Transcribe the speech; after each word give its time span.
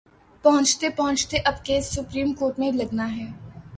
پہنچتے 0.43 0.89
پہنچتے 0.89 1.37
اب 1.45 1.63
کیس 1.65 1.85
سپریم 1.95 2.33
کورٹ 2.33 2.59
میں 2.59 2.71
لگناہے۔ 2.71 3.27